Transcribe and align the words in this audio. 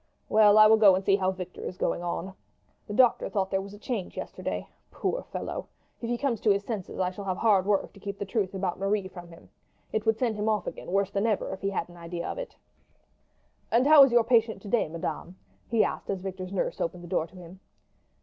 Well, 0.29 0.57
I 0.57 0.65
will 0.65 0.77
go 0.77 0.95
and 0.95 1.05
see 1.05 1.15
how 1.17 1.29
Victor 1.29 1.63
is 1.63 1.77
going 1.77 2.01
on. 2.01 2.33
The 2.87 2.93
doctor 2.95 3.29
thought 3.29 3.51
there 3.51 3.61
was 3.61 3.75
a 3.75 3.77
change 3.77 4.17
yesterday. 4.17 4.67
Poor 4.89 5.21
fellow! 5.31 5.67
If 6.01 6.09
he 6.09 6.17
comes 6.17 6.39
to 6.41 6.49
his 6.49 6.63
senses 6.63 6.97
I 6.99 7.11
shall 7.11 7.25
have 7.25 7.37
hard 7.37 7.67
work 7.67 7.93
to 7.93 7.99
keep 7.99 8.17
the 8.17 8.25
truth 8.25 8.55
about 8.55 8.79
Marie 8.79 9.07
from 9.09 9.27
him. 9.27 9.47
It 9.93 10.07
would 10.07 10.17
send 10.17 10.37
him 10.37 10.49
off 10.49 10.65
again 10.65 10.91
worse 10.91 11.11
than 11.11 11.27
ever 11.27 11.53
if 11.53 11.61
he 11.61 11.69
had 11.69 11.87
an 11.87 11.97
idea 11.97 12.27
of 12.27 12.39
it." 12.39 12.55
"And 13.69 13.85
how 13.85 14.03
is 14.03 14.11
your 14.11 14.23
patient 14.23 14.63
to 14.63 14.67
day, 14.69 14.87
madame?" 14.87 15.35
he 15.69 15.83
asked, 15.83 16.09
as 16.09 16.19
Victor's 16.21 16.51
nurse 16.51 16.81
opened 16.81 17.03
the 17.03 17.07
door 17.07 17.27
to 17.27 17.35
him. 17.35 17.59